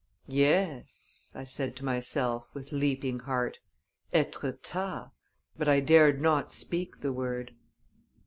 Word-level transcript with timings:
"Yes," 0.25 1.31
I 1.35 1.43
said 1.43 1.75
to 1.75 1.85
myself, 1.85 2.47
with 2.55 2.71
leaping 2.71 3.19
heart, 3.19 3.59
"Etretat!" 4.11 5.11
But 5.59 5.67
I 5.67 5.79
dared 5.79 6.19
not 6.19 6.51
speak 6.51 7.01
the 7.01 7.13
word. 7.13 7.53